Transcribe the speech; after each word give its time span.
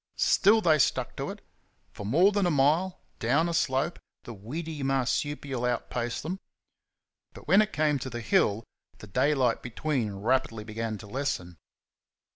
Still, 0.17 0.61
they 0.61 0.79
stuck 0.79 1.15
to 1.17 1.29
it. 1.29 1.45
For 1.91 2.07
more 2.07 2.31
than 2.31 2.47
a 2.47 2.49
mile, 2.49 2.99
down 3.19 3.47
a 3.47 3.53
slope, 3.53 3.99
the 4.23 4.33
weedy 4.33 4.81
marsupial 4.81 5.63
outpaced 5.63 6.23
them, 6.23 6.39
but 7.33 7.47
when 7.47 7.61
it 7.61 7.71
came 7.71 7.99
to 7.99 8.09
the 8.09 8.21
hill 8.21 8.63
the 8.97 9.05
daylight 9.05 9.61
between 9.61 10.13
rapidly 10.15 10.63
began 10.63 10.97
to 10.97 11.05
lessen. 11.05 11.59